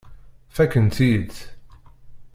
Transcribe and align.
Fakkent-iyi-tt. 0.55 1.39